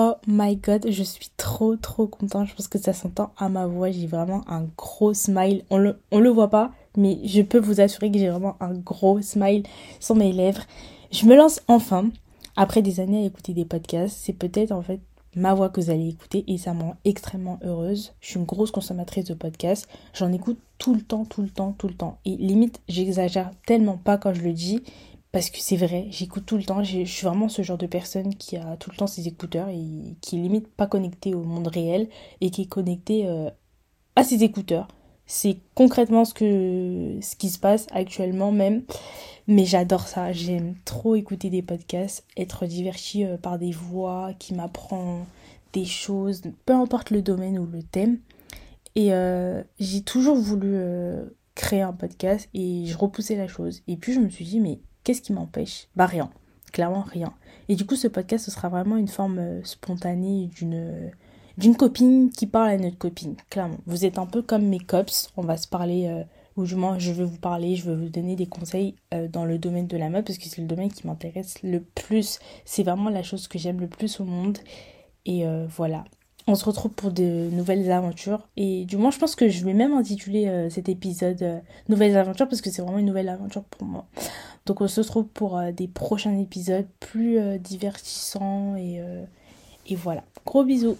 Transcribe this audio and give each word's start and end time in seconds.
Oh 0.00 0.14
my 0.28 0.54
god, 0.54 0.86
je 0.88 1.02
suis 1.02 1.28
trop 1.36 1.74
trop 1.74 2.06
contente. 2.06 2.46
Je 2.46 2.54
pense 2.54 2.68
que 2.68 2.78
ça 2.78 2.92
s'entend 2.92 3.32
à 3.36 3.48
ma 3.48 3.66
voix. 3.66 3.90
J'ai 3.90 4.06
vraiment 4.06 4.44
un 4.46 4.68
gros 4.76 5.12
smile. 5.12 5.64
On 5.70 5.76
le, 5.76 5.98
le 6.12 6.28
voit 6.28 6.50
pas, 6.50 6.70
mais 6.96 7.18
je 7.24 7.42
peux 7.42 7.58
vous 7.58 7.80
assurer 7.80 8.08
que 8.12 8.16
j'ai 8.16 8.28
vraiment 8.28 8.54
un 8.60 8.74
gros 8.74 9.20
smile 9.22 9.64
sur 9.98 10.14
mes 10.14 10.30
lèvres. 10.30 10.62
Je 11.10 11.26
me 11.26 11.34
lance 11.34 11.60
enfin. 11.66 12.10
Après 12.54 12.80
des 12.80 13.00
années 13.00 13.24
à 13.24 13.26
écouter 13.26 13.54
des 13.54 13.64
podcasts, 13.64 14.16
c'est 14.16 14.34
peut-être 14.34 14.70
en 14.70 14.82
fait 14.82 15.00
ma 15.34 15.52
voix 15.52 15.68
que 15.68 15.80
vous 15.80 15.90
allez 15.90 16.10
écouter 16.10 16.44
et 16.46 16.58
ça 16.58 16.74
me 16.74 16.82
rend 16.82 16.96
extrêmement 17.04 17.58
heureuse. 17.64 18.12
Je 18.20 18.28
suis 18.28 18.38
une 18.38 18.46
grosse 18.46 18.70
consommatrice 18.70 19.24
de 19.24 19.34
podcasts. 19.34 19.88
J'en 20.14 20.32
écoute 20.32 20.60
tout 20.78 20.94
le 20.94 21.02
temps, 21.02 21.24
tout 21.24 21.42
le 21.42 21.50
temps, 21.50 21.74
tout 21.76 21.88
le 21.88 21.94
temps. 21.94 22.18
Et 22.24 22.36
limite, 22.36 22.80
j'exagère 22.88 23.50
tellement 23.66 23.96
pas 23.96 24.16
quand 24.16 24.32
je 24.32 24.42
le 24.42 24.52
dis 24.52 24.80
parce 25.30 25.50
que 25.50 25.58
c'est 25.58 25.76
vrai, 25.76 26.06
j'écoute 26.10 26.46
tout 26.46 26.56
le 26.56 26.64
temps. 26.64 26.82
Je 26.82 27.04
suis 27.04 27.26
vraiment 27.26 27.48
ce 27.48 27.62
genre 27.62 27.76
de 27.76 27.86
personne 27.86 28.34
qui 28.34 28.56
a 28.56 28.76
tout 28.78 28.90
le 28.90 28.96
temps 28.96 29.06
ses 29.06 29.28
écouteurs 29.28 29.68
et 29.68 30.16
qui 30.22 30.36
est 30.36 30.40
limite 30.40 30.68
pas 30.68 30.86
connecté 30.86 31.34
au 31.34 31.42
monde 31.42 31.68
réel 31.68 32.08
et 32.40 32.50
qui 32.50 32.62
est 32.62 32.68
connecté 32.68 33.26
euh, 33.26 33.50
à 34.16 34.24
ses 34.24 34.42
écouteurs. 34.42 34.88
C'est 35.26 35.58
concrètement 35.74 36.24
ce, 36.24 36.32
que, 36.32 37.18
ce 37.20 37.36
qui 37.36 37.50
se 37.50 37.58
passe 37.58 37.86
actuellement 37.92 38.52
même. 38.52 38.84
Mais 39.46 39.66
j'adore 39.66 40.08
ça. 40.08 40.32
J'aime 40.32 40.76
trop 40.86 41.14
écouter 41.14 41.50
des 41.50 41.62
podcasts, 41.62 42.24
être 42.38 42.64
diverti 42.64 43.24
euh, 43.24 43.36
par 43.36 43.58
des 43.58 43.72
voix 43.72 44.32
qui 44.38 44.54
m'apprennent 44.54 45.26
des 45.74 45.84
choses, 45.84 46.40
peu 46.64 46.72
importe 46.72 47.10
le 47.10 47.20
domaine 47.20 47.58
ou 47.58 47.66
le 47.66 47.82
thème. 47.82 48.18
Et 48.94 49.12
euh, 49.12 49.62
j'ai 49.78 50.00
toujours 50.00 50.36
voulu 50.36 50.80
créer 51.54 51.82
un 51.82 51.92
podcast 51.92 52.48
et 52.54 52.86
je 52.86 52.96
repoussais 52.96 53.36
la 53.36 53.46
chose. 53.46 53.82
Et 53.88 53.96
puis 53.98 54.14
je 54.14 54.20
me 54.20 54.30
suis 54.30 54.46
dit, 54.46 54.60
mais 54.60 54.80
Qu'est-ce 55.08 55.22
qui 55.22 55.32
m'empêche? 55.32 55.88
Bah 55.96 56.04
rien, 56.04 56.28
clairement 56.70 57.00
rien. 57.00 57.32
Et 57.70 57.76
du 57.76 57.86
coup, 57.86 57.96
ce 57.96 58.08
podcast, 58.08 58.44
ce 58.44 58.50
sera 58.50 58.68
vraiment 58.68 58.98
une 58.98 59.08
forme 59.08 59.38
euh, 59.38 59.64
spontanée 59.64 60.50
d'une 60.54 61.10
d'une 61.56 61.76
copine 61.76 62.28
qui 62.28 62.46
parle 62.46 62.68
à 62.68 62.76
notre 62.76 62.98
copine, 62.98 63.34
clairement. 63.48 63.78
Vous 63.86 64.04
êtes 64.04 64.18
un 64.18 64.26
peu 64.26 64.42
comme 64.42 64.66
mes 64.66 64.78
cops, 64.78 65.30
on 65.38 65.40
va 65.40 65.56
se 65.56 65.66
parler, 65.66 66.08
euh, 66.08 66.24
ou 66.56 66.64
du 66.66 66.74
je 66.98 67.12
veux 67.12 67.24
vous 67.24 67.38
parler, 67.38 67.74
je 67.74 67.84
veux 67.84 67.96
vous 67.96 68.10
donner 68.10 68.36
des 68.36 68.44
conseils 68.44 68.96
euh, 69.14 69.28
dans 69.28 69.46
le 69.46 69.56
domaine 69.56 69.86
de 69.86 69.96
la 69.96 70.10
mode, 70.10 70.26
parce 70.26 70.36
que 70.36 70.44
c'est 70.44 70.60
le 70.60 70.68
domaine 70.68 70.92
qui 70.92 71.06
m'intéresse 71.06 71.62
le 71.62 71.80
plus. 71.80 72.38
C'est 72.66 72.82
vraiment 72.82 73.08
la 73.08 73.22
chose 73.22 73.48
que 73.48 73.58
j'aime 73.58 73.80
le 73.80 73.88
plus 73.88 74.20
au 74.20 74.24
monde. 74.24 74.58
Et 75.24 75.46
voilà. 75.68 76.04
On 76.48 76.54
se 76.54 76.64
retrouve 76.64 76.92
pour 76.92 77.10
de 77.12 77.50
nouvelles 77.52 77.90
aventures. 77.92 78.48
Et 78.56 78.86
du 78.86 78.96
moins, 78.96 79.10
je 79.10 79.18
pense 79.18 79.36
que 79.36 79.48
je 79.48 79.64
vais 79.64 79.74
même 79.74 79.92
intituler 79.92 80.68
cet 80.70 80.88
épisode 80.88 81.62
Nouvelles 81.88 82.16
aventures, 82.16 82.48
parce 82.48 82.62
que 82.62 82.70
c'est 82.70 82.82
vraiment 82.82 82.98
une 82.98 83.06
nouvelle 83.06 83.28
aventure 83.28 83.64
pour 83.64 83.86
moi. 83.86 84.06
Donc 84.68 84.82
on 84.82 84.86
se 84.86 85.00
retrouve 85.00 85.26
pour 85.28 85.56
euh, 85.56 85.72
des 85.72 85.88
prochains 85.88 86.36
épisodes 86.38 86.86
plus 87.00 87.38
euh, 87.38 87.56
divertissants 87.56 88.76
et, 88.76 89.00
euh, 89.00 89.24
et 89.86 89.96
voilà. 89.96 90.22
Gros 90.44 90.62
bisous 90.62 90.98